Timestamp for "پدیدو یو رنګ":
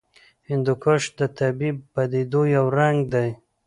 1.93-2.97